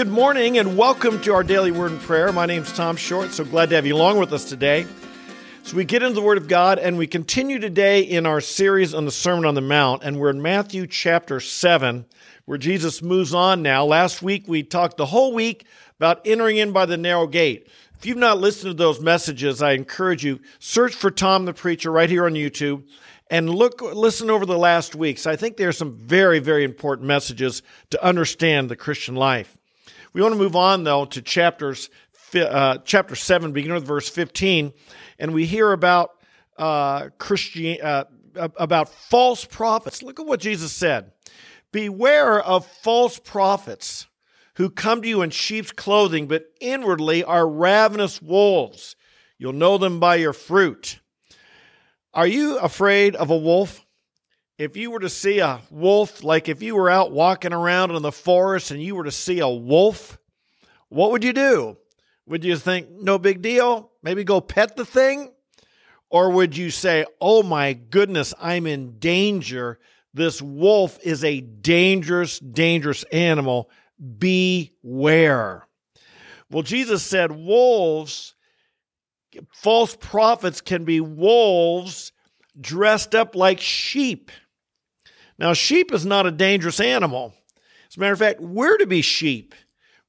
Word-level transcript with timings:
good 0.00 0.08
morning 0.08 0.56
and 0.56 0.78
welcome 0.78 1.20
to 1.20 1.34
our 1.34 1.44
daily 1.44 1.70
word 1.70 1.92
and 1.92 2.00
prayer. 2.00 2.32
My 2.32 2.46
name 2.46 2.62
is 2.62 2.72
Tom 2.72 2.96
Short, 2.96 3.32
so 3.32 3.44
glad 3.44 3.68
to 3.68 3.74
have 3.74 3.84
you 3.84 3.94
along 3.94 4.18
with 4.18 4.32
us 4.32 4.46
today. 4.46 4.86
So 5.62 5.76
we 5.76 5.84
get 5.84 6.02
into 6.02 6.14
the 6.14 6.22
Word 6.22 6.38
of 6.38 6.48
God 6.48 6.78
and 6.78 6.96
we 6.96 7.06
continue 7.06 7.58
today 7.58 8.00
in 8.00 8.24
our 8.24 8.40
series 8.40 8.94
on 8.94 9.04
the 9.04 9.10
Sermon 9.10 9.44
on 9.44 9.54
the 9.54 9.60
Mount, 9.60 10.02
and 10.02 10.18
we're 10.18 10.30
in 10.30 10.40
Matthew 10.40 10.86
chapter 10.86 11.38
7, 11.38 12.06
where 12.46 12.56
Jesus 12.56 13.02
moves 13.02 13.34
on 13.34 13.60
now. 13.60 13.84
Last 13.84 14.22
week 14.22 14.44
we 14.48 14.62
talked 14.62 14.96
the 14.96 15.04
whole 15.04 15.34
week 15.34 15.66
about 15.98 16.26
entering 16.26 16.56
in 16.56 16.72
by 16.72 16.86
the 16.86 16.96
narrow 16.96 17.26
gate. 17.26 17.68
If 17.98 18.06
you've 18.06 18.16
not 18.16 18.38
listened 18.38 18.70
to 18.70 18.82
those 18.82 19.00
messages, 19.00 19.60
I 19.60 19.72
encourage 19.72 20.24
you, 20.24 20.40
search 20.60 20.94
for 20.94 21.10
Tom 21.10 21.44
the 21.44 21.52
Preacher 21.52 21.92
right 21.92 22.08
here 22.08 22.24
on 22.24 22.32
YouTube 22.32 22.84
and 23.30 23.50
look 23.50 23.82
listen 23.82 24.30
over 24.30 24.46
the 24.46 24.56
last 24.56 24.94
weeks. 24.94 25.26
I 25.26 25.36
think 25.36 25.58
there 25.58 25.68
are 25.68 25.72
some 25.72 25.92
very, 25.94 26.38
very 26.38 26.64
important 26.64 27.06
messages 27.06 27.62
to 27.90 28.02
understand 28.02 28.70
the 28.70 28.76
Christian 28.76 29.14
life. 29.14 29.58
We 30.12 30.22
want 30.22 30.34
to 30.34 30.38
move 30.38 30.56
on 30.56 30.84
though 30.84 31.04
to 31.06 31.22
chapters 31.22 31.90
uh, 32.34 32.78
chapter 32.84 33.14
seven, 33.14 33.52
beginning 33.52 33.76
with 33.76 33.86
verse 33.86 34.08
fifteen, 34.08 34.72
and 35.18 35.32
we 35.32 35.46
hear 35.46 35.72
about 35.72 36.10
uh, 36.58 37.08
Christian 37.18 37.78
uh, 37.82 38.04
about 38.34 38.88
false 38.88 39.44
prophets. 39.44 40.02
Look 40.02 40.20
at 40.20 40.26
what 40.26 40.40
Jesus 40.40 40.72
said: 40.72 41.12
"Beware 41.72 42.40
of 42.40 42.66
false 42.66 43.18
prophets." 43.18 44.06
Who 44.54 44.68
come 44.68 45.00
to 45.00 45.08
you 45.08 45.22
in 45.22 45.30
sheep's 45.30 45.72
clothing, 45.72 46.28
but 46.28 46.44
inwardly 46.60 47.24
are 47.24 47.48
ravenous 47.48 48.20
wolves. 48.20 48.94
You'll 49.38 49.54
know 49.54 49.78
them 49.78 50.00
by 50.00 50.16
your 50.16 50.34
fruit. 50.34 51.00
Are 52.12 52.26
you 52.26 52.58
afraid 52.58 53.16
of 53.16 53.30
a 53.30 53.36
wolf? 53.38 53.86
If 54.60 54.76
you 54.76 54.90
were 54.90 55.00
to 55.00 55.08
see 55.08 55.38
a 55.38 55.62
wolf, 55.70 56.22
like 56.22 56.46
if 56.46 56.62
you 56.62 56.76
were 56.76 56.90
out 56.90 57.12
walking 57.12 57.54
around 57.54 57.92
in 57.92 58.02
the 58.02 58.12
forest 58.12 58.70
and 58.70 58.82
you 58.82 58.94
were 58.94 59.04
to 59.04 59.10
see 59.10 59.38
a 59.38 59.48
wolf, 59.48 60.18
what 60.90 61.12
would 61.12 61.24
you 61.24 61.32
do? 61.32 61.78
Would 62.26 62.44
you 62.44 62.58
think, 62.58 62.90
no 62.90 63.16
big 63.16 63.40
deal? 63.40 63.90
Maybe 64.02 64.22
go 64.22 64.42
pet 64.42 64.76
the 64.76 64.84
thing? 64.84 65.32
Or 66.10 66.28
would 66.28 66.58
you 66.58 66.68
say, 66.68 67.06
oh 67.22 67.42
my 67.42 67.72
goodness, 67.72 68.34
I'm 68.38 68.66
in 68.66 68.98
danger? 68.98 69.78
This 70.12 70.42
wolf 70.42 70.98
is 71.02 71.24
a 71.24 71.40
dangerous, 71.40 72.38
dangerous 72.38 73.02
animal. 73.04 73.70
Beware. 74.18 75.66
Well, 76.50 76.64
Jesus 76.64 77.02
said 77.02 77.32
wolves 77.32 78.34
false 79.54 79.96
prophets 79.96 80.60
can 80.60 80.84
be 80.84 81.00
wolves 81.00 82.12
dressed 82.60 83.14
up 83.14 83.34
like 83.34 83.58
sheep. 83.58 84.30
Now, 85.40 85.54
sheep 85.54 85.90
is 85.90 86.04
not 86.04 86.26
a 86.26 86.30
dangerous 86.30 86.80
animal. 86.80 87.32
As 87.88 87.96
a 87.96 88.00
matter 88.00 88.12
of 88.12 88.18
fact, 88.18 88.40
we're 88.40 88.76
to 88.76 88.86
be 88.86 89.00
sheep. 89.00 89.54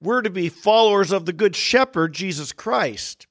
We're 0.02 0.22
to 0.22 0.30
be 0.30 0.50
followers 0.50 1.14
of 1.14 1.26
the 1.26 1.32
Good 1.32 1.56
Shepherd, 1.56 2.14
Jesus 2.14 2.52
Christ. 2.52 3.28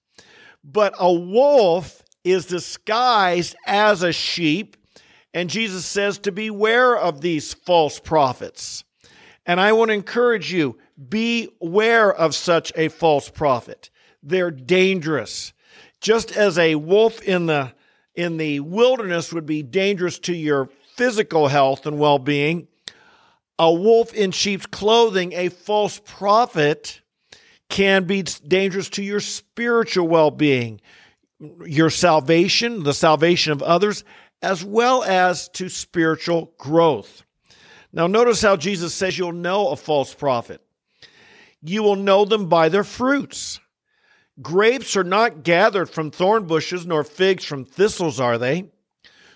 But 0.64 0.94
a 0.98 1.12
wolf 1.12 2.02
is 2.24 2.46
disguised 2.46 3.54
as 3.66 4.02
a 4.02 4.12
sheep, 4.12 4.78
and 5.34 5.50
Jesus 5.50 5.84
says 5.84 6.18
to 6.20 6.32
beware 6.32 6.96
of 6.96 7.20
these 7.20 7.52
false 7.52 8.00
prophets. 8.00 8.82
And 9.44 9.60
I 9.60 9.72
want 9.72 9.90
to 9.90 9.94
encourage 9.94 10.50
you 10.50 10.78
beware 11.08 12.14
of 12.14 12.34
such 12.34 12.72
a 12.76 12.88
false 12.88 13.28
prophet. 13.28 13.90
They're 14.22 14.50
dangerous. 14.50 15.52
Just 16.00 16.34
as 16.34 16.58
a 16.58 16.76
wolf 16.76 17.20
in 17.22 17.44
the 17.44 17.72
in 18.14 18.38
the 18.38 18.60
wilderness 18.60 19.32
would 19.32 19.46
be 19.46 19.62
dangerous 19.62 20.18
to 20.18 20.34
your 20.34 20.68
physical 21.00 21.48
health 21.48 21.86
and 21.86 21.98
well-being, 21.98 22.68
a 23.58 23.72
wolf 23.72 24.12
in 24.12 24.30
sheep's 24.32 24.66
clothing, 24.66 25.32
a 25.32 25.48
false 25.48 25.98
prophet 26.04 27.00
can 27.70 28.04
be 28.04 28.20
dangerous 28.46 28.90
to 28.90 29.02
your 29.02 29.18
spiritual 29.18 30.06
well-being, 30.06 30.78
your 31.64 31.88
salvation, 31.88 32.82
the 32.82 32.92
salvation 32.92 33.50
of 33.50 33.62
others, 33.62 34.04
as 34.42 34.62
well 34.62 35.02
as 35.02 35.48
to 35.48 35.70
spiritual 35.70 36.52
growth. 36.58 37.24
Now, 37.94 38.06
notice 38.06 38.42
how 38.42 38.58
Jesus 38.58 38.92
says 38.92 39.16
you'll 39.16 39.32
know 39.32 39.68
a 39.68 39.76
false 39.76 40.12
prophet. 40.12 40.60
You 41.62 41.82
will 41.82 41.96
know 41.96 42.26
them 42.26 42.50
by 42.50 42.68
their 42.68 42.84
fruits. 42.84 43.58
Grapes 44.42 44.94
are 44.98 45.04
not 45.04 45.44
gathered 45.44 45.88
from 45.88 46.10
thorn 46.10 46.44
bushes, 46.44 46.84
nor 46.84 47.04
figs 47.04 47.46
from 47.46 47.64
thistles, 47.64 48.20
are 48.20 48.36
they? 48.36 48.68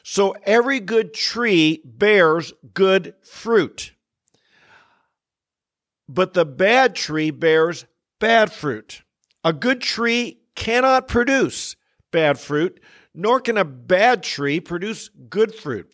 So 0.06 0.37
every 0.44 0.81
good 0.81 1.15
tree 1.15 1.81
bears 1.82 2.53
good 2.75 3.15
fruit. 3.22 3.92
But 6.06 6.34
the 6.34 6.44
bad 6.44 6.94
tree 6.94 7.31
bears 7.31 7.87
bad 8.20 8.53
fruit. 8.53 9.03
A 9.43 9.54
good 9.54 9.81
tree 9.81 10.41
cannot 10.54 11.09
produce 11.09 11.75
bad 12.12 12.38
fruit, 12.38 12.81
nor 13.14 13.41
can 13.41 13.56
a 13.56 13.64
bad 13.64 14.22
tree 14.22 14.60
produce 14.60 15.09
good 15.31 15.54
fruit. 15.54 15.91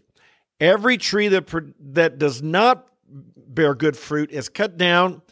Every 0.58 0.98
tree 0.98 1.28
that, 1.28 1.48
that 1.78 2.18
does 2.18 2.42
not 2.42 2.88
bear 3.36 3.76
good 3.76 3.96
fruit 3.96 4.32
is 4.32 4.48
cut 4.48 4.76
down 4.76 5.22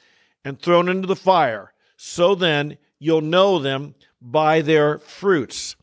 and 0.44 0.56
thrown 0.56 0.88
into 0.88 1.09
the 1.09 1.17
fire. 1.17 1.72
So 1.97 2.37
then, 2.37 2.78
you'll 3.00 3.22
know 3.22 3.59
them 3.59 3.97
by 4.22 4.61
their 4.61 4.99
fruits. 4.99 5.75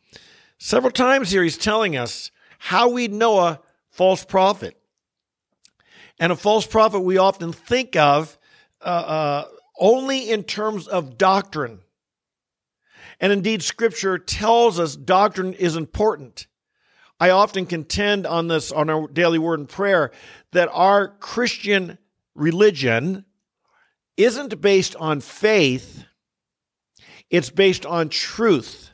Several 0.57 0.91
times 0.91 1.31
here, 1.31 1.43
he's 1.43 1.57
telling 1.57 1.97
us 1.97 2.31
how 2.57 2.89
we 2.89 3.07
know 3.07 3.39
a 3.39 3.59
false 3.91 4.23
prophet. 4.23 4.77
And 6.19 6.31
a 6.31 6.35
false 6.35 6.65
prophet 6.65 7.01
we 7.01 7.17
often 7.17 7.51
think 7.51 7.95
of 7.95 8.37
uh, 8.81 8.83
uh, 8.83 9.45
only 9.79 10.29
in 10.29 10.43
terms 10.43 10.87
of 10.87 11.17
doctrine. 11.17 11.79
And 13.19 13.31
indeed, 13.31 13.63
Scripture 13.63 14.17
tells 14.17 14.79
us 14.79 14.95
doctrine 14.95 15.53
is 15.53 15.75
important. 15.75 16.47
I 17.19 17.29
often 17.29 17.65
contend 17.65 18.27
on 18.27 18.47
this, 18.47 18.71
on 18.71 18.89
our 18.89 19.07
daily 19.07 19.39
word 19.39 19.59
and 19.59 19.69
prayer, 19.69 20.11
that 20.51 20.69
our 20.71 21.07
Christian 21.07 21.97
religion 22.33 23.25
isn't 24.17 24.59
based 24.61 24.95
on 24.97 25.21
faith, 25.21 26.05
it's 27.29 27.49
based 27.49 27.85
on 27.85 28.09
truth. 28.09 28.91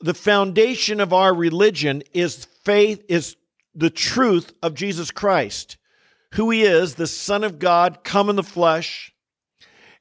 The 0.00 0.14
foundation 0.14 1.00
of 1.00 1.12
our 1.12 1.34
religion 1.34 2.02
is 2.12 2.44
faith, 2.64 3.04
is 3.08 3.36
the 3.74 3.90
truth 3.90 4.52
of 4.62 4.74
Jesus 4.74 5.10
Christ, 5.10 5.76
who 6.34 6.50
he 6.50 6.62
is, 6.62 6.94
the 6.94 7.06
Son 7.06 7.44
of 7.44 7.58
God, 7.58 8.04
come 8.04 8.28
in 8.28 8.36
the 8.36 8.42
flesh, 8.42 9.12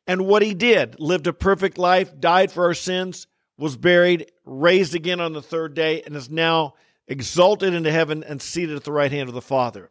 and 0.07 0.25
what 0.27 0.41
he 0.41 0.53
did 0.53 0.99
lived 0.99 1.27
a 1.27 1.33
perfect 1.33 1.77
life, 1.77 2.19
died 2.19 2.51
for 2.51 2.65
our 2.65 2.73
sins, 2.73 3.27
was 3.57 3.77
buried, 3.77 4.31
raised 4.43 4.95
again 4.95 5.21
on 5.21 5.33
the 5.33 5.41
third 5.41 5.73
day, 5.73 6.01
and 6.01 6.15
is 6.15 6.29
now 6.29 6.75
exalted 7.07 7.73
into 7.73 7.91
heaven 7.91 8.23
and 8.23 8.41
seated 8.41 8.75
at 8.75 8.83
the 8.83 8.91
right 8.91 9.11
hand 9.11 9.29
of 9.29 9.35
the 9.35 9.41
Father. 9.41 9.89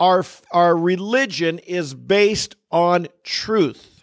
Our, 0.00 0.24
our 0.52 0.76
religion 0.76 1.58
is 1.60 1.94
based 1.94 2.56
on 2.70 3.08
truth 3.22 3.97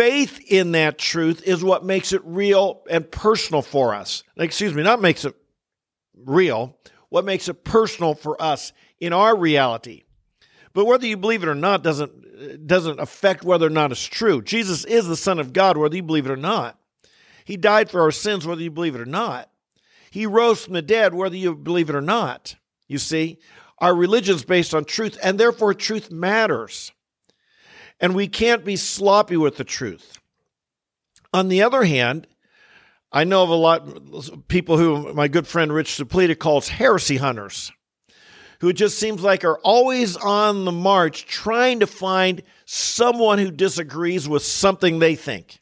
faith 0.00 0.40
in 0.50 0.72
that 0.72 0.96
truth 0.96 1.42
is 1.46 1.62
what 1.62 1.84
makes 1.84 2.14
it 2.14 2.22
real 2.24 2.82
and 2.88 3.10
personal 3.10 3.60
for 3.60 3.94
us. 3.94 4.22
Excuse 4.38 4.72
me, 4.72 4.82
not 4.82 5.02
makes 5.02 5.26
it 5.26 5.34
real, 6.24 6.74
what 7.10 7.26
makes 7.26 7.50
it 7.50 7.64
personal 7.64 8.14
for 8.14 8.40
us 8.40 8.72
in 8.98 9.12
our 9.12 9.36
reality. 9.36 10.04
But 10.72 10.86
whether 10.86 11.06
you 11.06 11.18
believe 11.18 11.42
it 11.42 11.50
or 11.50 11.54
not 11.54 11.82
doesn't 11.82 12.66
doesn't 12.66 12.98
affect 12.98 13.44
whether 13.44 13.66
or 13.66 13.70
not 13.70 13.92
it's 13.92 14.02
true. 14.02 14.40
Jesus 14.40 14.86
is 14.86 15.06
the 15.06 15.16
Son 15.16 15.38
of 15.38 15.52
God, 15.52 15.76
whether 15.76 15.96
you 15.96 16.02
believe 16.02 16.24
it 16.24 16.32
or 16.32 16.36
not. 16.36 16.78
He 17.44 17.58
died 17.58 17.90
for 17.90 18.00
our 18.00 18.10
sins, 18.10 18.46
whether 18.46 18.62
you 18.62 18.70
believe 18.70 18.94
it 18.94 19.02
or 19.02 19.06
not. 19.06 19.50
He 20.10 20.24
rose 20.24 20.64
from 20.64 20.72
the 20.72 20.80
dead, 20.80 21.12
whether 21.12 21.36
you 21.36 21.54
believe 21.54 21.90
it 21.90 21.96
or 21.96 22.00
not. 22.00 22.56
You 22.88 22.96
see, 22.96 23.38
our 23.76 23.94
religion 23.94 24.36
is 24.36 24.46
based 24.46 24.74
on 24.74 24.86
truth, 24.86 25.18
and 25.22 25.38
therefore 25.38 25.74
truth 25.74 26.10
matters 26.10 26.90
and 28.00 28.14
we 28.14 28.28
can't 28.28 28.64
be 28.64 28.76
sloppy 28.76 29.36
with 29.36 29.56
the 29.56 29.64
truth. 29.64 30.18
On 31.32 31.48
the 31.48 31.62
other 31.62 31.84
hand, 31.84 32.26
I 33.12 33.24
know 33.24 33.42
of 33.42 33.50
a 33.50 33.54
lot 33.54 33.88
of 33.88 34.48
people 34.48 34.78
who 34.78 35.12
my 35.14 35.28
good 35.28 35.46
friend 35.46 35.72
Rich 35.72 35.98
Suplita 35.98 36.38
calls 36.38 36.68
heresy 36.68 37.16
hunters, 37.16 37.72
who 38.60 38.68
it 38.68 38.74
just 38.74 38.98
seems 38.98 39.22
like 39.22 39.44
are 39.44 39.58
always 39.58 40.16
on 40.16 40.64
the 40.64 40.72
march 40.72 41.26
trying 41.26 41.80
to 41.80 41.86
find 41.86 42.42
someone 42.66 43.38
who 43.38 43.50
disagrees 43.50 44.28
with 44.28 44.42
something 44.42 44.98
they 44.98 45.16
think. 45.16 45.60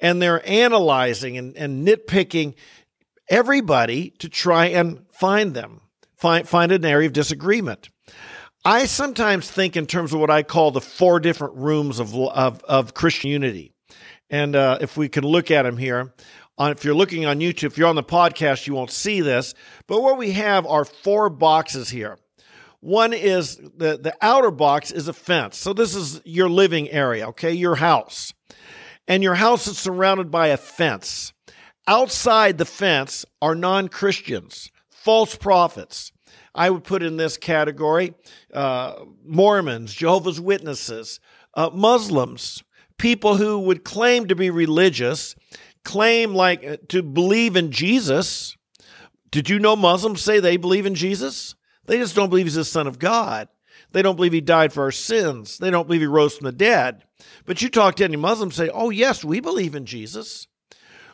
And 0.00 0.20
they're 0.22 0.46
analyzing 0.48 1.36
and, 1.36 1.54
and 1.56 1.86
nitpicking 1.86 2.54
everybody 3.28 4.10
to 4.18 4.30
try 4.30 4.66
and 4.66 5.04
find 5.12 5.52
them, 5.52 5.82
find, 6.16 6.48
find 6.48 6.72
an 6.72 6.84
area 6.86 7.06
of 7.06 7.12
disagreement. 7.12 7.90
I 8.64 8.84
sometimes 8.84 9.50
think 9.50 9.76
in 9.76 9.86
terms 9.86 10.12
of 10.12 10.20
what 10.20 10.30
I 10.30 10.42
call 10.42 10.70
the 10.70 10.82
four 10.82 11.18
different 11.18 11.54
rooms 11.56 11.98
of 11.98 12.14
of, 12.14 12.62
of 12.64 12.94
Christian 12.94 13.30
unity, 13.30 13.72
and 14.28 14.54
uh, 14.54 14.78
if 14.80 14.96
we 14.96 15.08
can 15.08 15.24
look 15.24 15.50
at 15.50 15.62
them 15.62 15.78
here, 15.78 16.12
on 16.58 16.72
if 16.72 16.84
you're 16.84 16.94
looking 16.94 17.24
on 17.24 17.40
YouTube, 17.40 17.64
if 17.64 17.78
you're 17.78 17.88
on 17.88 17.96
the 17.96 18.02
podcast, 18.02 18.66
you 18.66 18.74
won't 18.74 18.90
see 18.90 19.22
this, 19.22 19.54
but 19.86 20.02
what 20.02 20.18
we 20.18 20.32
have 20.32 20.66
are 20.66 20.84
four 20.84 21.30
boxes 21.30 21.88
here. 21.88 22.18
One 22.80 23.12
is 23.12 23.56
the, 23.56 23.98
the 23.98 24.14
outer 24.20 24.50
box 24.50 24.90
is 24.90 25.08
a 25.08 25.12
fence. 25.12 25.56
So 25.56 25.72
this 25.72 25.94
is 25.94 26.20
your 26.24 26.48
living 26.48 26.88
area, 26.90 27.28
okay? 27.28 27.52
Your 27.52 27.76
house. 27.76 28.32
And 29.08 29.22
your 29.22 29.34
house 29.34 29.66
is 29.66 29.78
surrounded 29.78 30.30
by 30.30 30.48
a 30.48 30.56
fence. 30.56 31.32
Outside 31.86 32.58
the 32.58 32.64
fence 32.64 33.24
are 33.42 33.54
non 33.54 33.88
Christians, 33.88 34.70
false 34.88 35.36
prophets. 35.36 36.12
I 36.54 36.70
would 36.70 36.84
put 36.84 37.02
in 37.02 37.16
this 37.16 37.36
category 37.36 38.14
uh, 38.52 39.04
Mormons, 39.24 39.92
Jehovah's 39.92 40.40
Witnesses, 40.40 41.20
uh, 41.54 41.70
Muslims, 41.72 42.62
people 42.98 43.36
who 43.36 43.58
would 43.60 43.84
claim 43.84 44.28
to 44.28 44.34
be 44.34 44.50
religious, 44.50 45.34
claim 45.84 46.34
like 46.34 46.64
uh, 46.64 46.76
to 46.88 47.02
believe 47.02 47.56
in 47.56 47.70
Jesus. 47.70 48.56
Did 49.30 49.48
you 49.48 49.58
know 49.58 49.76
Muslims 49.76 50.22
say 50.22 50.40
they 50.40 50.56
believe 50.56 50.86
in 50.86 50.94
Jesus? 50.94 51.54
They 51.86 51.98
just 51.98 52.14
don't 52.14 52.30
believe 52.30 52.46
he's 52.46 52.54
the 52.54 52.64
Son 52.64 52.86
of 52.86 52.98
God. 52.98 53.48
They 53.92 54.02
don't 54.02 54.16
believe 54.16 54.32
he 54.32 54.40
died 54.40 54.72
for 54.72 54.84
our 54.84 54.92
sins. 54.92 55.58
They 55.58 55.70
don't 55.70 55.86
believe 55.86 56.02
he 56.02 56.06
rose 56.06 56.36
from 56.36 56.44
the 56.44 56.52
dead. 56.52 57.02
But 57.44 57.62
you 57.62 57.68
talk 57.68 57.96
to 57.96 58.04
any 58.04 58.16
Muslim, 58.16 58.50
say, 58.50 58.68
oh, 58.68 58.90
yes, 58.90 59.24
we 59.24 59.40
believe 59.40 59.74
in 59.74 59.86
Jesus. 59.86 60.46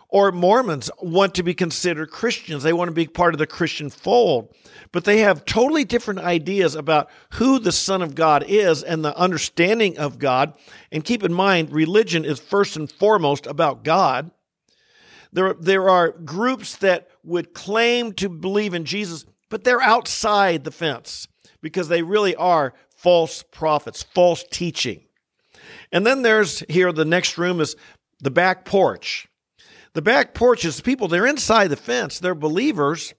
Or 0.08 0.30
Mormons 0.30 0.90
want 1.00 1.34
to 1.34 1.42
be 1.42 1.54
considered 1.54 2.10
Christians. 2.10 2.62
They 2.62 2.72
want 2.72 2.88
to 2.88 2.94
be 2.94 3.06
part 3.06 3.34
of 3.34 3.38
the 3.38 3.46
Christian 3.46 3.90
fold. 3.90 4.54
But 4.92 5.04
they 5.04 5.18
have 5.18 5.44
totally 5.44 5.84
different 5.84 6.20
ideas 6.20 6.74
about 6.74 7.10
who 7.34 7.58
the 7.58 7.72
Son 7.72 8.02
of 8.02 8.14
God 8.14 8.44
is 8.46 8.82
and 8.82 9.04
the 9.04 9.16
understanding 9.16 9.98
of 9.98 10.18
God. 10.18 10.54
And 10.92 11.04
keep 11.04 11.24
in 11.24 11.32
mind, 11.32 11.72
religion 11.72 12.24
is 12.24 12.38
first 12.38 12.76
and 12.76 12.90
foremost 12.90 13.46
about 13.46 13.82
God. 13.82 14.30
There, 15.32 15.54
there 15.54 15.90
are 15.90 16.12
groups 16.12 16.76
that 16.76 17.08
would 17.24 17.52
claim 17.52 18.12
to 18.14 18.28
believe 18.28 18.74
in 18.74 18.84
Jesus, 18.84 19.26
but 19.50 19.64
they're 19.64 19.82
outside 19.82 20.64
the 20.64 20.70
fence 20.70 21.26
because 21.60 21.88
they 21.88 22.02
really 22.02 22.36
are 22.36 22.74
false 22.94 23.42
prophets, 23.42 24.02
false 24.02 24.44
teaching. 24.50 25.02
And 25.92 26.06
then 26.06 26.22
there's 26.22 26.60
here, 26.68 26.92
the 26.92 27.04
next 27.04 27.38
room 27.38 27.60
is 27.60 27.76
the 28.20 28.30
back 28.30 28.64
porch. 28.64 29.28
The 29.96 30.02
back 30.02 30.34
porch 30.34 30.66
is 30.66 30.82
people, 30.82 31.08
they're 31.08 31.24
inside 31.24 31.68
the 31.68 31.76
fence, 31.76 32.18
they're 32.20 32.34
believers. 32.34 33.14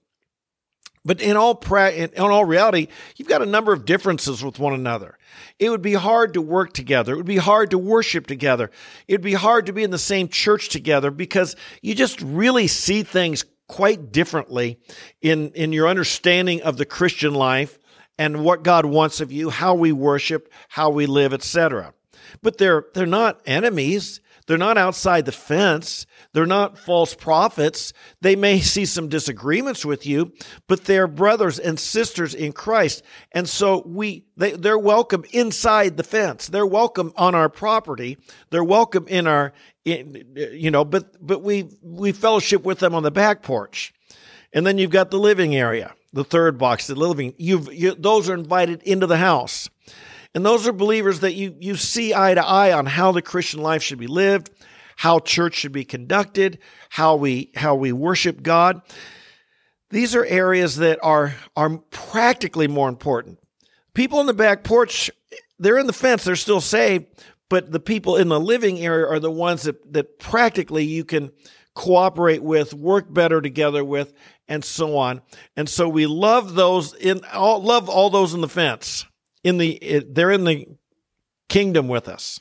But 1.04 1.20
in 1.20 1.36
all 1.36 1.56
pra- 1.56 1.90
in 1.90 2.10
all 2.16 2.44
reality, 2.44 2.86
you've 3.16 3.26
got 3.26 3.42
a 3.42 3.46
number 3.46 3.72
of 3.72 3.84
differences 3.84 4.44
with 4.44 4.60
one 4.60 4.74
another. 4.74 5.18
It 5.58 5.70
would 5.70 5.82
be 5.82 5.94
hard 5.94 6.34
to 6.34 6.40
work 6.40 6.72
together. 6.72 7.14
It 7.14 7.16
would 7.16 7.26
be 7.26 7.38
hard 7.38 7.72
to 7.72 7.78
worship 7.78 8.28
together. 8.28 8.70
It 9.08 9.14
would 9.14 9.22
be 9.22 9.34
hard 9.34 9.66
to 9.66 9.72
be 9.72 9.82
in 9.82 9.90
the 9.90 9.98
same 9.98 10.28
church 10.28 10.68
together 10.68 11.10
because 11.10 11.56
you 11.82 11.96
just 11.96 12.20
really 12.20 12.68
see 12.68 13.02
things 13.02 13.44
quite 13.66 14.12
differently 14.12 14.78
in, 15.20 15.50
in 15.54 15.72
your 15.72 15.88
understanding 15.88 16.62
of 16.62 16.76
the 16.76 16.86
Christian 16.86 17.34
life 17.34 17.76
and 18.18 18.44
what 18.44 18.62
God 18.62 18.84
wants 18.84 19.20
of 19.20 19.32
you, 19.32 19.50
how 19.50 19.74
we 19.74 19.90
worship, 19.90 20.48
how 20.68 20.90
we 20.90 21.06
live, 21.06 21.32
etc. 21.32 21.92
But 22.40 22.58
they're 22.58 22.86
they're 22.94 23.04
not 23.04 23.40
enemies. 23.46 24.20
They're 24.48 24.56
not 24.56 24.78
outside 24.78 25.26
the 25.26 25.32
fence. 25.32 26.06
They're 26.32 26.46
not 26.46 26.78
false 26.78 27.14
prophets. 27.14 27.92
They 28.22 28.34
may 28.34 28.60
see 28.60 28.86
some 28.86 29.08
disagreements 29.08 29.84
with 29.84 30.06
you, 30.06 30.32
but 30.66 30.86
they're 30.86 31.06
brothers 31.06 31.58
and 31.58 31.78
sisters 31.78 32.34
in 32.34 32.52
Christ. 32.52 33.04
And 33.32 33.46
so 33.46 33.82
we 33.86 34.24
they, 34.38 34.52
they're 34.52 34.78
welcome 34.78 35.24
inside 35.32 35.98
the 35.98 36.02
fence. 36.02 36.48
They're 36.48 36.66
welcome 36.66 37.12
on 37.14 37.34
our 37.34 37.50
property. 37.50 38.16
They're 38.50 38.64
welcome 38.64 39.06
in 39.06 39.26
our 39.26 39.52
in, 39.84 40.24
you 40.34 40.70
know, 40.70 40.84
but 40.84 41.24
but 41.24 41.42
we 41.42 41.68
we 41.82 42.12
fellowship 42.12 42.64
with 42.64 42.78
them 42.78 42.94
on 42.94 43.02
the 43.02 43.10
back 43.10 43.42
porch. 43.42 43.92
And 44.54 44.66
then 44.66 44.78
you've 44.78 44.90
got 44.90 45.10
the 45.10 45.18
living 45.18 45.54
area, 45.54 45.94
the 46.14 46.24
third 46.24 46.56
box, 46.56 46.86
the 46.86 46.94
living. 46.94 47.34
You've 47.36 47.70
you, 47.72 47.94
those 47.94 48.30
are 48.30 48.34
invited 48.34 48.82
into 48.84 49.06
the 49.06 49.18
house. 49.18 49.68
And 50.34 50.44
those 50.44 50.66
are 50.68 50.72
believers 50.72 51.20
that 51.20 51.34
you, 51.34 51.56
you 51.58 51.74
see 51.76 52.14
eye 52.14 52.34
to 52.34 52.44
eye 52.44 52.72
on 52.72 52.86
how 52.86 53.12
the 53.12 53.22
Christian 53.22 53.60
life 53.60 53.82
should 53.82 53.98
be 53.98 54.06
lived, 54.06 54.50
how 54.96 55.20
church 55.20 55.54
should 55.54 55.72
be 55.72 55.84
conducted, 55.84 56.58
how 56.90 57.16
we, 57.16 57.50
how 57.56 57.74
we 57.74 57.92
worship 57.92 58.42
God. 58.42 58.82
These 59.90 60.14
are 60.14 60.24
areas 60.24 60.76
that 60.76 60.98
are, 61.02 61.34
are 61.56 61.78
practically 61.90 62.68
more 62.68 62.88
important. 62.88 63.38
People 63.94 64.20
in 64.20 64.26
the 64.26 64.34
back 64.34 64.64
porch, 64.64 65.10
they're 65.58 65.78
in 65.78 65.86
the 65.86 65.92
fence, 65.92 66.24
they're 66.24 66.36
still 66.36 66.60
saved, 66.60 67.06
but 67.48 67.72
the 67.72 67.80
people 67.80 68.16
in 68.16 68.28
the 68.28 68.38
living 68.38 68.78
area 68.78 69.06
are 69.06 69.18
the 69.18 69.30
ones 69.30 69.62
that, 69.62 69.92
that 69.92 70.18
practically 70.18 70.84
you 70.84 71.04
can 71.04 71.30
cooperate 71.74 72.42
with, 72.42 72.74
work 72.74 73.12
better 73.12 73.40
together 73.40 73.84
with, 73.84 74.12
and 74.46 74.64
so 74.64 74.96
on. 74.96 75.22
And 75.56 75.68
so 75.68 75.88
we 75.88 76.06
love 76.06 76.54
those 76.54 76.92
in 76.94 77.24
all, 77.32 77.62
love 77.62 77.88
all 77.88 78.10
those 78.10 78.34
in 78.34 78.40
the 78.40 78.48
fence 78.48 79.06
in 79.48 79.58
the 79.58 80.04
they're 80.08 80.30
in 80.30 80.44
the 80.44 80.66
kingdom 81.48 81.88
with 81.88 82.08
us 82.08 82.40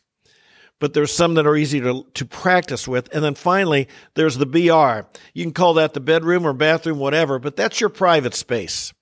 but 0.79 0.93
there's 0.93 1.13
some 1.13 1.35
that 1.35 1.47
are 1.47 1.55
easy 1.55 1.81
to, 1.81 2.05
to 2.13 2.25
practice 2.25 2.87
with. 2.87 3.13
And 3.13 3.23
then 3.23 3.35
finally, 3.35 3.87
there's 4.13 4.37
the 4.37 4.45
BR. 4.45 5.07
You 5.33 5.43
can 5.43 5.53
call 5.53 5.75
that 5.75 5.93
the 5.93 5.99
bedroom 5.99 6.45
or 6.45 6.53
bathroom, 6.53 6.99
whatever, 6.99 7.39
but 7.39 7.55
that's 7.55 7.81
your 7.81 7.89
private 7.89 8.35
space. 8.35 8.93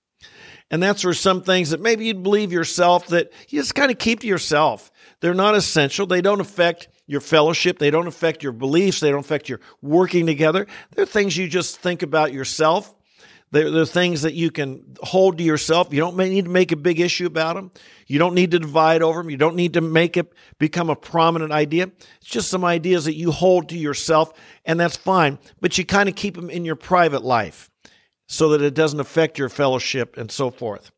And 0.71 0.81
that's 0.81 1.03
where 1.03 1.13
some 1.13 1.43
things 1.43 1.69
that 1.69 1.81
maybe 1.81 2.05
you'd 2.05 2.23
believe 2.23 2.51
yourself 2.51 3.07
that 3.07 3.31
you 3.49 3.59
just 3.59 3.75
kind 3.75 3.91
of 3.91 3.99
keep 3.99 4.21
to 4.21 4.27
yourself. 4.27 4.91
They're 5.19 5.33
not 5.33 5.55
essential. 5.55 6.07
They 6.07 6.21
don't 6.21 6.41
affect 6.41 6.87
your 7.07 7.21
fellowship. 7.21 7.77
They 7.77 7.91
don't 7.91 8.07
affect 8.07 8.41
your 8.41 8.51
beliefs. 8.51 8.99
They 8.99 9.11
don't 9.11 9.19
affect 9.19 9.47
your 9.47 9.59
working 9.81 10.25
together. 10.25 10.65
They're 10.95 11.05
things 11.05 11.37
you 11.37 11.47
just 11.47 11.79
think 11.79 12.01
about 12.01 12.33
yourself. 12.33 12.94
They're, 13.55 13.71
they're 13.71 13.85
things 13.85 14.23
that 14.23 14.33
you 14.33 14.51
can 14.51 14.97
hold 15.01 15.37
to 15.37 15.43
yourself. 15.45 15.93
You 15.93 16.01
don't 16.01 16.17
need 16.17 16.43
to 16.43 16.51
make 16.51 16.73
a 16.73 16.75
big 16.75 16.99
issue 16.99 17.25
about 17.25 17.55
them. 17.55 17.71
You 18.05 18.19
don't 18.19 18.35
need 18.35 18.51
to 18.51 18.59
divide 18.59 19.01
over 19.01 19.21
them. 19.21 19.29
You 19.29 19.37
don't 19.37 19.55
need 19.55 19.75
to 19.75 19.81
make 19.81 20.17
it 20.17 20.33
become 20.59 20.89
a 20.89 20.95
prominent 20.95 21.53
idea. 21.53 21.89
It's 22.17 22.29
just 22.29 22.49
some 22.49 22.65
ideas 22.65 23.05
that 23.05 23.15
you 23.15 23.31
hold 23.31 23.69
to 23.69 23.77
yourself, 23.77 24.33
and 24.65 24.77
that's 24.77 24.97
fine. 24.97 25.39
But 25.61 25.77
you 25.77 25.85
kind 25.85 26.09
of 26.09 26.15
keep 26.15 26.35
them 26.35 26.49
in 26.49 26.65
your 26.65 26.75
private 26.75 27.23
life 27.23 27.71
so 28.27 28.49
that 28.49 28.61
it 28.61 28.73
doesn't 28.73 28.99
affect 28.99 29.39
your 29.39 29.47
fellowship 29.47 30.17
and 30.17 30.29
so 30.29 30.51
forth. 30.51 30.91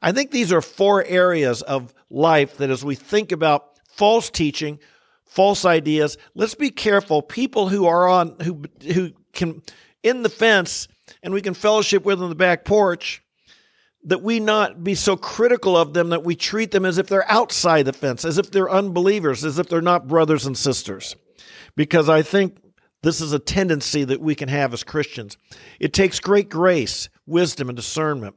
I 0.00 0.12
think 0.12 0.30
these 0.30 0.52
are 0.52 0.62
four 0.62 1.04
areas 1.04 1.62
of 1.62 1.92
life 2.10 2.58
that 2.58 2.70
as 2.70 2.84
we 2.84 2.94
think 2.94 3.32
about 3.32 3.76
false 3.88 4.30
teaching, 4.30 4.78
false 5.24 5.64
ideas, 5.64 6.16
let's 6.36 6.54
be 6.54 6.70
careful. 6.70 7.22
People 7.22 7.68
who 7.68 7.86
are 7.86 8.06
on 8.06 8.36
who 8.38 8.62
who 8.92 9.10
can 9.32 9.62
in 10.04 10.22
the 10.22 10.28
fence 10.28 10.86
and 11.22 11.34
we 11.34 11.42
can 11.42 11.54
fellowship 11.54 12.04
with 12.04 12.22
on 12.22 12.28
the 12.28 12.34
back 12.34 12.64
porch, 12.64 13.22
that 14.04 14.22
we 14.22 14.38
not 14.38 14.84
be 14.84 14.94
so 14.94 15.16
critical 15.16 15.76
of 15.76 15.94
them 15.94 16.10
that 16.10 16.24
we 16.24 16.36
treat 16.36 16.70
them 16.70 16.84
as 16.84 16.98
if 16.98 17.06
they're 17.06 17.30
outside 17.30 17.86
the 17.86 17.92
fence, 17.92 18.24
as 18.24 18.36
if 18.36 18.50
they're 18.50 18.70
unbelievers, 18.70 19.44
as 19.44 19.58
if 19.58 19.68
they're 19.68 19.80
not 19.80 20.06
brothers 20.06 20.46
and 20.46 20.56
sisters. 20.56 21.16
Because 21.74 22.08
I 22.08 22.22
think 22.22 22.58
this 23.02 23.20
is 23.20 23.32
a 23.32 23.38
tendency 23.38 24.04
that 24.04 24.20
we 24.20 24.34
can 24.34 24.48
have 24.48 24.72
as 24.72 24.84
Christians. 24.84 25.36
It 25.80 25.92
takes 25.92 26.20
great 26.20 26.48
grace, 26.48 27.08
wisdom, 27.26 27.68
and 27.68 27.76
discernment. 27.76 28.34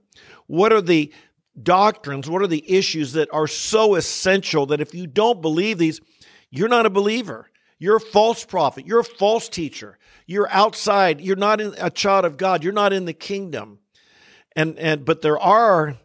What 0.48 0.72
are 0.74 0.82
the 0.82 1.14
doctrines? 1.62 2.30
What 2.30 2.42
are 2.42 2.48
the 2.48 2.70
issues 2.70 3.14
that 3.14 3.30
are 3.34 3.48
so 3.48 3.96
essential 3.96 4.66
that 4.68 4.82
if 4.82 4.94
you 4.94 5.08
don't 5.08 5.42
believe 5.42 5.78
these, 5.78 6.00
you're 6.50 6.68
not 6.68 6.86
a 6.86 6.90
believer? 6.90 7.50
You're 7.80 7.98
a 7.98 8.02
false 8.02 8.44
prophet. 8.44 8.88
You're 8.88 9.00
a 9.00 9.04
false 9.04 9.50
teacher. 9.50 9.98
You're 10.26 10.50
outside. 10.52 11.22
You're 11.22 11.36
not 11.36 11.62
in, 11.62 11.76
a 11.78 11.90
child 11.90 12.26
of 12.26 12.38
God. 12.38 12.64
You're 12.64 12.74
not 12.74 12.94
in 12.94 13.06
the 13.06 13.14
kingdom. 13.14 13.80
And, 14.56 14.78
and, 14.80 15.06
but 15.06 15.22
there 15.22 15.40
are 15.40 15.98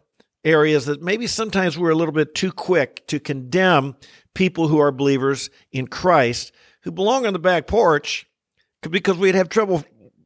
areas 0.43 0.85
that 0.85 1.01
maybe 1.01 1.25
sometimes 1.25 1.77
we're 1.77 1.89
a 1.89 1.95
little 1.95 2.13
bit 2.13 2.35
too 2.35 2.51
quick 2.51 3.07
to 3.07 3.19
condemn 3.19 3.95
people 4.33 4.67
who 4.67 4.79
are 4.79 4.91
believers 4.91 5.49
in 5.71 5.87
Christ 5.87 6.51
who 6.81 6.91
belong 6.91 7.25
on 7.25 7.33
the 7.33 7.39
back 7.39 7.65
porch 7.65 8.27
because 8.89 9.17
we'd 9.17 9.35
have 9.35 9.49
trouble 9.49 9.83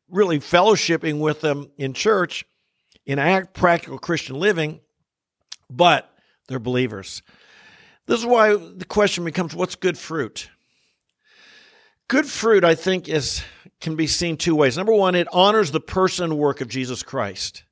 really 0.09 0.39
fellowshipping 0.39 1.19
with 1.19 1.41
them 1.41 1.69
in 1.77 1.93
church 1.93 2.45
in 3.05 3.19
act 3.19 3.53
practical 3.53 3.97
Christian 3.97 4.37
living, 4.39 4.79
but 5.69 6.11
they're 6.47 6.59
believers. 6.59 7.21
This 8.05 8.19
is 8.19 8.25
why 8.25 8.55
the 8.55 8.85
question 8.85 9.23
becomes 9.23 9.55
what's 9.55 9.75
good 9.75 9.97
fruit? 9.97 10.49
Good 12.07 12.25
fruit, 12.25 12.63
I 12.63 12.75
think, 12.75 13.09
is 13.09 13.43
can 13.81 13.95
be 13.95 14.07
seen 14.07 14.37
two 14.37 14.55
ways. 14.55 14.77
Number 14.77 14.93
one, 14.93 15.13
it 15.13 15.27
honors 15.31 15.71
the 15.71 15.81
person 15.81 16.25
and 16.25 16.37
work 16.37 16.61
of 16.61 16.69
Jesus 16.69 17.03
Christ. 17.03 17.63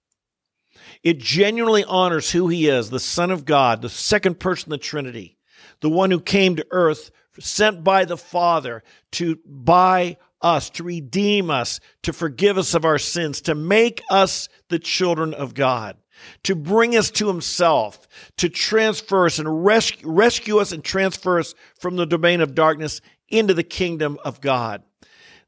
It 1.03 1.19
genuinely 1.19 1.83
honors 1.83 2.31
who 2.31 2.47
he 2.47 2.67
is, 2.67 2.89
the 2.89 2.99
Son 2.99 3.31
of 3.31 3.45
God, 3.45 3.81
the 3.81 3.89
second 3.89 4.39
person 4.39 4.73
of 4.73 4.79
the 4.79 4.83
Trinity, 4.83 5.37
the 5.79 5.89
one 5.89 6.11
who 6.11 6.19
came 6.19 6.57
to 6.57 6.67
earth, 6.71 7.11
sent 7.39 7.83
by 7.83 8.05
the 8.05 8.17
Father 8.17 8.83
to 9.13 9.39
buy 9.45 10.17
us, 10.41 10.69
to 10.71 10.83
redeem 10.83 11.49
us, 11.49 11.79
to 12.03 12.13
forgive 12.13 12.57
us 12.57 12.73
of 12.73 12.85
our 12.85 12.99
sins, 12.99 13.41
to 13.41 13.55
make 13.55 14.03
us 14.09 14.49
the 14.69 14.79
children 14.79 15.33
of 15.33 15.53
God, 15.53 15.97
to 16.43 16.55
bring 16.55 16.95
us 16.95 17.09
to 17.11 17.27
himself, 17.27 18.07
to 18.37 18.49
transfer 18.49 19.25
us 19.25 19.39
and 19.39 19.65
rescue, 19.65 20.09
rescue 20.09 20.59
us 20.59 20.71
and 20.71 20.83
transfer 20.83 21.39
us 21.39 21.55
from 21.79 21.95
the 21.95 22.05
domain 22.05 22.41
of 22.41 22.55
darkness 22.55 23.01
into 23.29 23.53
the 23.53 23.63
kingdom 23.63 24.17
of 24.23 24.41
God. 24.41 24.83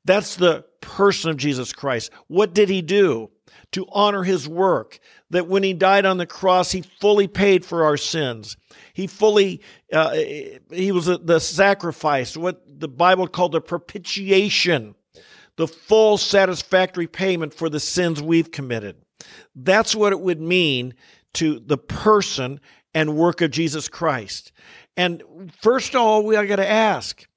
That's 0.05 0.35
the 0.35 0.65
person 0.81 1.31
of 1.31 1.37
Jesus 1.37 1.73
Christ. 1.73 2.11
What 2.27 2.53
did 2.53 2.69
he 2.69 2.81
do? 2.81 3.29
to 3.71 3.85
honor 3.91 4.23
his 4.23 4.47
work, 4.47 4.99
that 5.29 5.47
when 5.47 5.63
he 5.63 5.73
died 5.73 6.05
on 6.05 6.17
the 6.17 6.25
cross, 6.25 6.71
he 6.71 6.81
fully 6.81 7.27
paid 7.27 7.65
for 7.65 7.83
our 7.83 7.97
sins. 7.97 8.55
He 8.93 9.07
fully, 9.07 9.61
uh, 9.91 10.15
he 10.71 10.91
was 10.91 11.05
the 11.05 11.39
sacrifice, 11.39 12.37
what 12.37 12.63
the 12.67 12.87
Bible 12.87 13.27
called 13.27 13.51
the 13.51 13.61
propitiation, 13.61 14.95
the 15.57 15.67
full 15.67 16.17
satisfactory 16.17 17.07
payment 17.07 17.53
for 17.53 17.69
the 17.69 17.79
sins 17.79 18.21
we've 18.21 18.51
committed. 18.51 18.95
That's 19.55 19.95
what 19.95 20.13
it 20.13 20.21
would 20.21 20.41
mean 20.41 20.93
to 21.33 21.59
the 21.59 21.77
person 21.77 22.59
and 22.93 23.17
work 23.17 23.41
of 23.41 23.51
Jesus 23.51 23.89
Christ. 23.89 24.51
And 24.95 25.51
first 25.61 25.93
of 25.93 26.01
all, 26.01 26.23
we 26.23 26.35
got 26.35 26.55
to 26.55 26.67
ask 26.67 27.27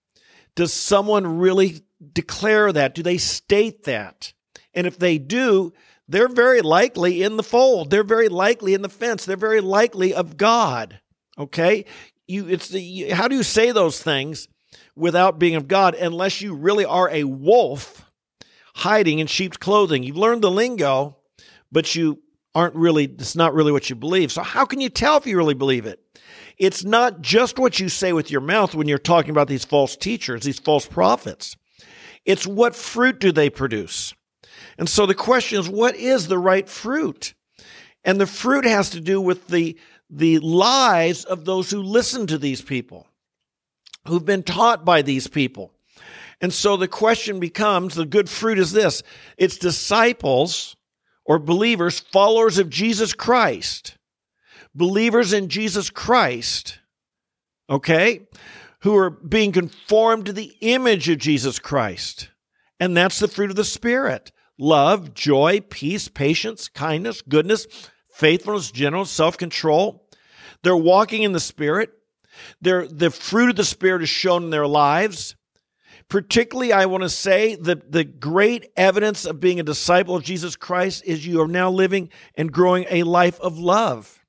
does 0.54 0.72
someone 0.72 1.38
really 1.38 1.82
declare 2.12 2.72
that? 2.72 2.94
Do 2.94 3.02
they 3.02 3.18
state 3.18 3.84
that? 3.84 4.32
And 4.74 4.86
if 4.86 4.98
they 4.98 5.18
do, 5.18 5.72
they're 6.08 6.28
very 6.28 6.60
likely 6.60 7.22
in 7.22 7.36
the 7.36 7.42
fold. 7.42 7.90
They're 7.90 8.02
very 8.02 8.28
likely 8.28 8.74
in 8.74 8.82
the 8.82 8.88
fence. 8.88 9.24
They're 9.24 9.36
very 9.36 9.60
likely 9.60 10.12
of 10.12 10.36
God. 10.36 11.00
Okay? 11.38 11.84
You 12.26 12.48
it's 12.48 12.68
the, 12.68 13.10
how 13.10 13.28
do 13.28 13.36
you 13.36 13.42
say 13.42 13.72
those 13.72 14.02
things 14.02 14.48
without 14.96 15.38
being 15.38 15.54
of 15.56 15.68
God 15.68 15.94
unless 15.94 16.40
you 16.40 16.54
really 16.54 16.84
are 16.84 17.08
a 17.10 17.24
wolf 17.24 18.10
hiding 18.74 19.20
in 19.20 19.26
sheep's 19.26 19.56
clothing? 19.56 20.02
You've 20.02 20.16
learned 20.16 20.42
the 20.42 20.50
lingo, 20.50 21.16
but 21.70 21.94
you 21.94 22.20
aren't 22.54 22.74
really 22.74 23.04
it's 23.04 23.36
not 23.36 23.54
really 23.54 23.72
what 23.72 23.88
you 23.88 23.96
believe. 23.96 24.32
So 24.32 24.42
how 24.42 24.64
can 24.64 24.80
you 24.80 24.88
tell 24.88 25.16
if 25.16 25.26
you 25.26 25.36
really 25.36 25.54
believe 25.54 25.86
it? 25.86 26.00
It's 26.60 26.84
not 26.84 27.22
just 27.22 27.58
what 27.58 27.80
you 27.80 27.88
say 27.88 28.12
with 28.12 28.30
your 28.30 28.42
mouth 28.42 28.74
when 28.74 28.86
you're 28.86 28.98
talking 28.98 29.30
about 29.30 29.48
these 29.48 29.64
false 29.64 29.96
teachers, 29.96 30.42
these 30.42 30.58
false 30.58 30.86
prophets. 30.86 31.56
It's 32.26 32.46
what 32.46 32.76
fruit 32.76 33.18
do 33.18 33.32
they 33.32 33.48
produce? 33.48 34.12
And 34.76 34.86
so 34.86 35.06
the 35.06 35.14
question 35.14 35.58
is, 35.58 35.70
what 35.70 35.96
is 35.96 36.28
the 36.28 36.38
right 36.38 36.68
fruit? 36.68 37.32
And 38.04 38.20
the 38.20 38.26
fruit 38.26 38.66
has 38.66 38.90
to 38.90 39.00
do 39.00 39.22
with 39.22 39.48
the, 39.48 39.78
the 40.10 40.38
lives 40.40 41.24
of 41.24 41.46
those 41.46 41.70
who 41.70 41.82
listen 41.82 42.26
to 42.26 42.36
these 42.36 42.60
people, 42.60 43.06
who've 44.06 44.26
been 44.26 44.42
taught 44.42 44.84
by 44.84 45.00
these 45.00 45.28
people. 45.28 45.72
And 46.42 46.52
so 46.52 46.76
the 46.76 46.88
question 46.88 47.40
becomes 47.40 47.94
the 47.94 48.04
good 48.04 48.28
fruit 48.28 48.58
is 48.58 48.72
this 48.72 49.02
it's 49.38 49.56
disciples 49.56 50.76
or 51.24 51.38
believers, 51.38 52.00
followers 52.00 52.58
of 52.58 52.68
Jesus 52.68 53.14
Christ 53.14 53.96
believers 54.74 55.32
in 55.32 55.48
Jesus 55.48 55.90
Christ, 55.90 56.78
okay, 57.68 58.26
who 58.82 58.96
are 58.96 59.10
being 59.10 59.52
conformed 59.52 60.26
to 60.26 60.32
the 60.32 60.54
image 60.60 61.08
of 61.08 61.18
Jesus 61.18 61.58
Christ. 61.58 62.30
And 62.78 62.96
that's 62.96 63.18
the 63.18 63.28
fruit 63.28 63.50
of 63.50 63.56
the 63.56 63.64
Spirit 63.64 64.32
love, 64.58 65.14
joy, 65.14 65.60
peace, 65.70 66.08
patience, 66.08 66.68
kindness, 66.68 67.22
goodness, 67.22 67.66
faithfulness, 68.12 68.70
gentleness, 68.70 69.10
self 69.10 69.36
control. 69.36 70.06
They're 70.62 70.76
walking 70.76 71.22
in 71.22 71.32
the 71.32 71.40
Spirit. 71.40 71.90
They're, 72.60 72.86
the 72.86 73.10
fruit 73.10 73.50
of 73.50 73.56
the 73.56 73.64
Spirit 73.64 74.02
is 74.02 74.08
shown 74.08 74.44
in 74.44 74.50
their 74.50 74.66
lives. 74.66 75.36
Particularly, 76.08 76.72
I 76.72 76.86
want 76.86 77.04
to 77.04 77.08
say 77.08 77.54
that 77.54 77.92
the 77.92 78.02
great 78.02 78.70
evidence 78.76 79.24
of 79.24 79.38
being 79.38 79.60
a 79.60 79.64
disciple 79.64 80.16
of 80.16 80.24
Jesus 80.24 80.56
Christ 80.56 81.04
is 81.06 81.24
you 81.24 81.40
are 81.40 81.48
now 81.48 81.70
living 81.70 82.10
and 82.34 82.50
growing 82.50 82.84
a 82.90 83.04
life 83.04 83.38
of 83.40 83.58
love. 83.58 84.19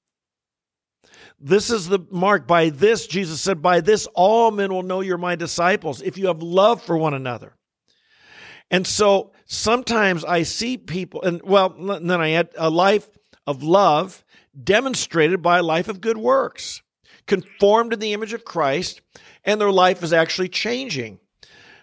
This 1.44 1.72
is 1.72 1.88
the 1.88 2.00
mark. 2.12 2.48
By 2.48 2.70
this, 2.70 3.08
Jesus 3.08 3.42
said, 3.42 3.62
By 3.62 3.82
this 3.82 4.08
all 4.14 4.52
men 4.52 4.72
will 4.72 4.84
know 4.84 5.02
you're 5.02 5.18
my 5.18 5.36
disciples 5.36 6.02
if 6.02 6.18
you 6.18 6.28
have 6.28 6.44
love 6.44 6.82
for 6.84 6.96
one 6.96 7.14
another. 7.14 7.56
And 8.70 8.86
so 8.86 9.32
sometimes 9.46 10.24
I 10.24 10.44
see 10.44 10.78
people, 10.78 11.22
and 11.24 11.42
well, 11.44 11.70
then 11.70 12.22
I 12.22 12.30
had 12.30 12.50
a 12.58 12.70
life 12.70 13.10
of 13.46 13.64
love 13.64 14.24
demonstrated 14.64 15.42
by 15.42 15.58
a 15.58 15.64
life 15.64 15.90
of 15.90 16.00
good 16.00 16.18
works, 16.18 16.82
conformed 17.26 17.92
to 17.92 17.98
the 17.98 18.14
image 18.14 18.34
of 18.34 18.46
Christ, 18.46 19.02
and 19.44 19.60
their 19.60 19.72
life 19.72 20.04
is 20.04 20.14
actually 20.14 20.50
changing. 20.50 21.20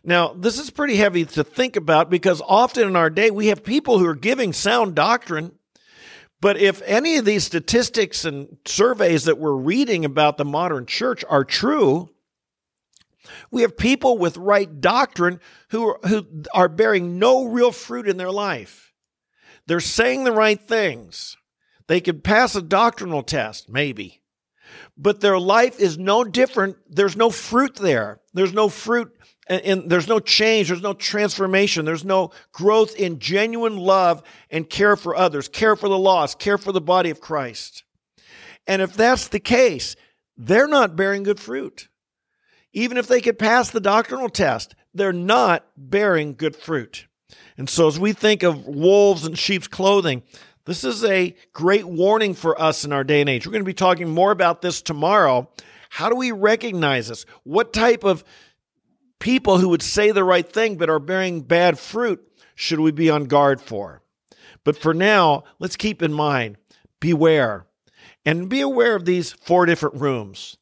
Now, 0.04 0.32
this 0.32 0.58
is 0.58 0.70
pretty 0.70 0.96
heavy 0.96 1.24
to 1.26 1.44
think 1.44 1.76
about 1.76 2.08
because 2.08 2.40
often 2.46 2.88
in 2.88 2.96
our 2.96 3.10
day 3.10 3.30
we 3.30 3.48
have 3.48 3.64
people 3.64 3.98
who 3.98 4.06
are 4.06 4.14
giving 4.14 4.52
sound 4.52 4.94
doctrine 4.94 5.57
but 6.40 6.56
if 6.56 6.82
any 6.84 7.16
of 7.16 7.24
these 7.24 7.44
statistics 7.44 8.24
and 8.24 8.58
surveys 8.64 9.24
that 9.24 9.38
we're 9.38 9.56
reading 9.56 10.04
about 10.04 10.36
the 10.36 10.44
modern 10.44 10.86
church 10.86 11.24
are 11.28 11.44
true, 11.44 12.10
we 13.50 13.62
have 13.62 13.76
people 13.76 14.18
with 14.18 14.36
right 14.36 14.80
doctrine 14.80 15.40
who 15.70 15.88
are, 15.88 16.00
who 16.08 16.26
are 16.54 16.68
bearing 16.68 17.18
no 17.18 17.46
real 17.46 17.72
fruit 17.72 18.08
in 18.08 18.16
their 18.16 18.30
life. 18.30 18.92
They're 19.66 19.80
saying 19.80 20.24
the 20.24 20.32
right 20.32 20.60
things. 20.60 21.36
They 21.88 22.00
could 22.00 22.22
pass 22.22 22.54
a 22.54 22.62
doctrinal 22.62 23.22
test, 23.22 23.68
maybe. 23.68 24.22
But 24.96 25.20
their 25.20 25.38
life 25.38 25.80
is 25.80 25.98
no 25.98 26.24
different. 26.24 26.76
There's 26.88 27.16
no 27.16 27.30
fruit 27.30 27.76
there. 27.76 28.20
There's 28.32 28.52
no 28.52 28.68
fruit 28.68 29.12
and, 29.48 29.62
and, 29.62 29.90
there's 29.90 30.08
no 30.08 30.20
change, 30.20 30.68
there's 30.68 30.82
no 30.82 30.92
transformation, 30.92 31.84
there's 31.84 32.04
no 32.04 32.30
growth 32.52 32.94
in 32.96 33.18
genuine 33.18 33.76
love 33.76 34.22
and 34.50 34.68
care 34.68 34.96
for 34.96 35.16
others, 35.16 35.48
care 35.48 35.76
for 35.76 35.88
the 35.88 35.98
lost, 35.98 36.38
care 36.38 36.58
for 36.58 36.72
the 36.72 36.80
body 36.80 37.10
of 37.10 37.20
Christ. 37.20 37.84
And 38.66 38.82
if 38.82 38.94
that's 38.94 39.28
the 39.28 39.40
case, 39.40 39.96
they're 40.36 40.68
not 40.68 40.96
bearing 40.96 41.22
good 41.22 41.40
fruit. 41.40 41.88
Even 42.72 42.98
if 42.98 43.08
they 43.08 43.20
could 43.20 43.38
pass 43.38 43.70
the 43.70 43.80
doctrinal 43.80 44.28
test, 44.28 44.74
they're 44.94 45.12
not 45.12 45.66
bearing 45.76 46.34
good 46.34 46.54
fruit. 46.54 47.06
And 47.56 47.68
so, 47.68 47.88
as 47.88 47.98
we 47.98 48.12
think 48.12 48.42
of 48.42 48.66
wolves 48.66 49.26
in 49.26 49.34
sheep's 49.34 49.66
clothing, 49.66 50.22
this 50.64 50.84
is 50.84 51.02
a 51.04 51.34
great 51.54 51.86
warning 51.86 52.34
for 52.34 52.60
us 52.60 52.84
in 52.84 52.92
our 52.92 53.04
day 53.04 53.20
and 53.20 53.28
age. 53.30 53.46
We're 53.46 53.52
going 53.52 53.64
to 53.64 53.66
be 53.66 53.72
talking 53.72 54.10
more 54.10 54.30
about 54.30 54.60
this 54.60 54.82
tomorrow. 54.82 55.50
How 55.88 56.10
do 56.10 56.14
we 56.14 56.30
recognize 56.30 57.08
this? 57.08 57.24
What 57.44 57.72
type 57.72 58.04
of 58.04 58.22
people 59.18 59.58
who 59.58 59.68
would 59.68 59.82
say 59.82 60.10
the 60.10 60.24
right 60.24 60.50
thing 60.50 60.76
but 60.76 60.90
are 60.90 60.98
bearing 60.98 61.40
bad 61.40 61.78
fruit 61.78 62.20
should 62.54 62.80
we 62.80 62.90
be 62.90 63.10
on 63.10 63.24
guard 63.24 63.60
for. 63.60 64.02
But 64.64 64.76
for 64.76 64.92
now, 64.92 65.44
let's 65.58 65.76
keep 65.76 66.02
in 66.02 66.12
mind 66.12 66.56
beware. 67.00 67.66
And 68.24 68.48
be 68.48 68.60
aware 68.60 68.94
of 68.94 69.04
these 69.04 69.32
four 69.32 69.64
different 69.64 70.00
rooms. 70.00 70.56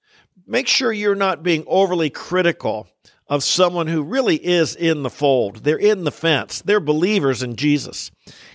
Make 0.47 0.69
sure 0.69 0.93
you're 0.93 1.17
not 1.17 1.43
being 1.43 1.65
overly 1.67 2.11
critical 2.11 2.87
of 3.29 3.43
someone 3.43 3.89
who 3.89 4.03
really 4.03 4.37
is 4.37 4.77
in 4.77 5.03
the 5.03 5.11
fold. 5.11 5.65
They're 5.65 5.77
in 5.77 6.05
the 6.05 6.13
fence. 6.13 6.63
They're 6.63 6.79
believers 6.79 7.43
in 7.43 7.57
Jesus, 7.57 8.13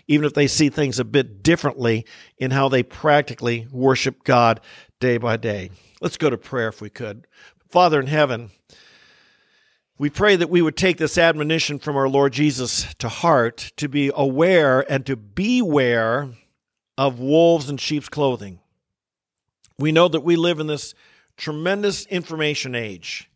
even 0.07 0.25
if 0.25 0.33
they 0.33 0.47
see 0.47 0.69
things 0.69 0.99
a 0.99 1.03
bit 1.03 1.43
differently 1.43 2.05
in 2.37 2.51
how 2.51 2.69
they 2.69 2.83
practically 2.83 3.67
worship 3.71 4.23
God 4.23 4.61
day 4.99 5.17
by 5.17 5.35
day. 5.35 5.71
Let's 5.99 6.17
go 6.17 6.29
to 6.29 6.37
prayer 6.37 6.69
if 6.69 6.79
we 6.79 6.89
could. 6.89 7.27
Father 7.67 7.99
in 7.99 8.07
heaven, 8.07 8.51
we 10.01 10.09
pray 10.09 10.35
that 10.35 10.49
we 10.49 10.63
would 10.63 10.75
take 10.75 10.97
this 10.97 11.15
admonition 11.15 11.77
from 11.77 11.95
our 11.95 12.09
Lord 12.09 12.33
Jesus 12.33 12.91
to 12.95 13.07
heart 13.07 13.71
to 13.77 13.87
be 13.87 14.11
aware 14.15 14.83
and 14.91 15.05
to 15.05 15.15
beware 15.15 16.29
of 16.97 17.19
wolves 17.19 17.69
in 17.69 17.77
sheep's 17.77 18.09
clothing. 18.09 18.59
We 19.77 19.91
know 19.91 20.07
that 20.07 20.23
we 20.23 20.35
live 20.35 20.59
in 20.59 20.65
this 20.65 20.95
tremendous 21.37 22.07
information 22.07 22.73
age 22.73 23.29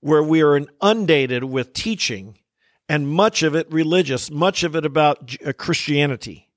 where 0.00 0.20
we 0.20 0.42
are 0.42 0.56
inundated 0.56 1.44
with 1.44 1.72
teaching 1.72 2.36
and 2.88 3.08
much 3.08 3.44
of 3.44 3.54
it 3.54 3.70
religious, 3.70 4.28
much 4.28 4.64
of 4.64 4.74
it 4.74 4.84
about 4.84 5.36
uh, 5.46 5.52
Christianity. 5.52 6.48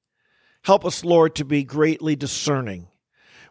Help 0.64 0.84
us, 0.84 1.06
Lord, 1.06 1.36
to 1.36 1.46
be 1.46 1.64
greatly 1.64 2.16
discerning. 2.16 2.88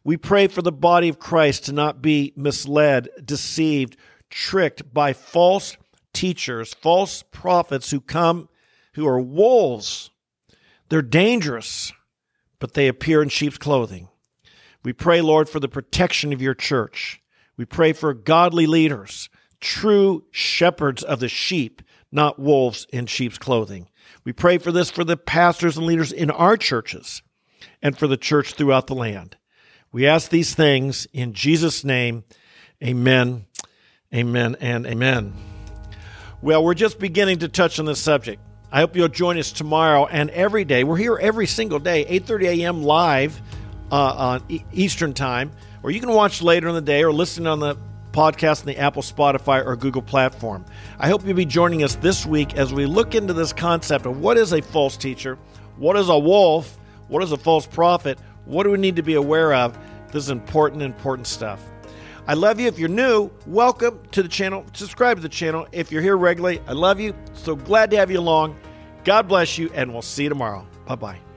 We 0.02 0.16
pray 0.16 0.48
for 0.48 0.62
the 0.62 0.72
body 0.72 1.08
of 1.08 1.20
Christ 1.20 1.66
to 1.66 1.72
not 1.72 2.02
be 2.02 2.32
misled, 2.34 3.10
deceived, 3.24 3.96
tricked 4.28 4.92
by 4.92 5.12
false 5.12 5.76
teachers, 6.12 6.74
false 6.74 7.22
prophets 7.22 7.90
who 7.90 8.00
come, 8.00 8.48
who 8.94 9.06
are 9.06 9.20
wolves. 9.20 10.10
They're 10.88 11.02
dangerous, 11.02 11.92
but 12.58 12.74
they 12.74 12.88
appear 12.88 13.22
in 13.22 13.28
sheep's 13.28 13.58
clothing. 13.58 14.08
We 14.82 14.92
pray, 14.92 15.20
Lord, 15.20 15.48
for 15.48 15.60
the 15.60 15.68
protection 15.68 16.32
of 16.32 16.42
your 16.42 16.54
church. 16.54 17.20
We 17.56 17.64
pray 17.64 17.92
for 17.92 18.14
godly 18.14 18.66
leaders, 18.66 19.28
true 19.60 20.24
shepherds 20.30 21.02
of 21.02 21.20
the 21.20 21.28
sheep, 21.28 21.82
not 22.10 22.38
wolves 22.38 22.86
in 22.92 23.06
sheep's 23.06 23.38
clothing. 23.38 23.88
We 24.24 24.32
pray 24.32 24.58
for 24.58 24.72
this 24.72 24.90
for 24.90 25.04
the 25.04 25.16
pastors 25.16 25.76
and 25.76 25.86
leaders 25.86 26.12
in 26.12 26.30
our 26.30 26.56
churches 26.56 27.22
and 27.82 27.96
for 27.96 28.06
the 28.06 28.16
church 28.16 28.54
throughout 28.54 28.86
the 28.86 28.94
land. 28.94 29.36
We 29.92 30.06
ask 30.06 30.30
these 30.30 30.54
things 30.54 31.06
in 31.12 31.32
Jesus' 31.32 31.84
name. 31.84 32.24
Amen, 32.82 33.46
amen, 34.14 34.56
and 34.60 34.86
amen. 34.86 35.49
Well, 36.42 36.64
we're 36.64 36.74
just 36.74 36.98
beginning 36.98 37.40
to 37.40 37.48
touch 37.48 37.78
on 37.78 37.84
this 37.84 38.00
subject. 38.00 38.40
I 38.72 38.80
hope 38.80 38.96
you'll 38.96 39.08
join 39.08 39.36
us 39.36 39.52
tomorrow 39.52 40.06
and 40.06 40.30
every 40.30 40.64
day. 40.64 40.84
We're 40.84 40.96
here 40.96 41.18
every 41.20 41.46
single 41.46 41.78
day, 41.78 42.06
8:30 42.06 42.60
a.m. 42.60 42.82
live 42.82 43.42
uh, 43.92 44.38
on 44.40 44.60
Eastern 44.72 45.12
Time, 45.12 45.52
or 45.82 45.90
you 45.90 46.00
can 46.00 46.10
watch 46.10 46.40
later 46.40 46.68
in 46.68 46.74
the 46.74 46.80
day 46.80 47.02
or 47.02 47.12
listen 47.12 47.46
on 47.46 47.60
the 47.60 47.76
podcast 48.12 48.60
on 48.60 48.66
the 48.66 48.78
Apple, 48.78 49.02
Spotify, 49.02 49.64
or 49.64 49.76
Google 49.76 50.00
platform. 50.00 50.64
I 50.98 51.08
hope 51.08 51.26
you'll 51.26 51.36
be 51.36 51.44
joining 51.44 51.82
us 51.82 51.96
this 51.96 52.24
week 52.24 52.54
as 52.54 52.72
we 52.72 52.86
look 52.86 53.14
into 53.14 53.34
this 53.34 53.52
concept 53.52 54.06
of 54.06 54.18
what 54.20 54.38
is 54.38 54.52
a 54.52 54.62
false 54.62 54.96
teacher, 54.96 55.38
what 55.76 55.96
is 55.96 56.08
a 56.08 56.18
wolf, 56.18 56.78
What 57.08 57.22
is 57.24 57.32
a 57.32 57.36
false 57.36 57.66
prophet? 57.66 58.18
What 58.44 58.62
do 58.62 58.70
we 58.70 58.78
need 58.78 58.96
to 58.96 59.02
be 59.02 59.14
aware 59.14 59.52
of? 59.52 59.76
This 60.12 60.24
is 60.24 60.30
important, 60.30 60.80
important 60.80 61.26
stuff. 61.26 61.60
I 62.30 62.34
love 62.34 62.60
you. 62.60 62.68
If 62.68 62.78
you're 62.78 62.88
new, 62.88 63.28
welcome 63.44 63.98
to 64.12 64.22
the 64.22 64.28
channel. 64.28 64.64
Subscribe 64.72 65.16
to 65.16 65.20
the 65.20 65.28
channel. 65.28 65.66
If 65.72 65.90
you're 65.90 66.00
here 66.00 66.16
regularly, 66.16 66.62
I 66.68 66.74
love 66.74 67.00
you. 67.00 67.12
So 67.32 67.56
glad 67.56 67.90
to 67.90 67.96
have 67.96 68.08
you 68.08 68.20
along. 68.20 68.56
God 69.02 69.26
bless 69.26 69.58
you, 69.58 69.68
and 69.74 69.92
we'll 69.92 70.00
see 70.00 70.22
you 70.22 70.28
tomorrow. 70.28 70.64
Bye 70.86 70.94
bye. 70.94 71.29